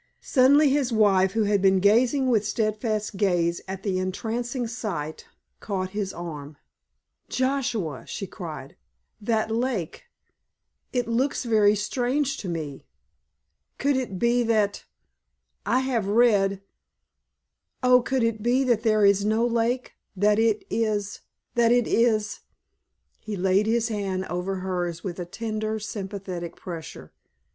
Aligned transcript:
Suddenly 0.23 0.69
his 0.71 0.91
wife, 0.91 1.33
who 1.33 1.43
had 1.43 1.61
been 1.61 1.79
gazing 1.79 2.27
with 2.27 2.43
steadfast 2.43 3.17
gaze 3.17 3.61
at 3.67 3.83
the 3.83 3.99
entrancing 3.99 4.65
sight, 4.65 5.27
caught 5.59 5.91
his 5.91 6.11
arm. 6.11 6.57
"Joshua"—she 7.29 8.25
cried,—"that 8.25 9.51
lake—it 9.51 11.07
looks 11.07 11.43
very 11.45 11.75
strange 11.75 12.37
to 12.37 12.49
me! 12.49 12.87
Could 13.77 13.95
it 13.95 14.17
be 14.17 14.41
that—I 14.41 15.81
have 15.81 16.07
read—oh, 16.07 18.01
could 18.01 18.23
it 18.23 18.41
be 18.41 18.63
that 18.63 18.81
there 18.81 19.05
is 19.05 19.23
no 19.23 19.45
lake—that 19.45 20.39
it 20.39 20.65
is—that 20.71 21.71
it 21.71 21.85
is——" 21.85 22.39
He 23.19 23.35
laid 23.37 23.67
his 23.67 23.89
hand 23.89 24.25
over 24.25 24.55
hers 24.61 25.03
with 25.03 25.19
a 25.19 25.25
tender, 25.25 25.77
sympathetic 25.77 26.55
pressure. 26.55 27.11